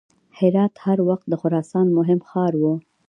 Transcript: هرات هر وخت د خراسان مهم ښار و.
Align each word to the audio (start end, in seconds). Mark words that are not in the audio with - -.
هرات 0.37 0.73
هر 0.85 0.97
وخت 1.09 1.25
د 1.29 1.33
خراسان 1.41 1.85
مهم 1.97 2.19
ښار 2.29 2.53
و. 2.61 2.63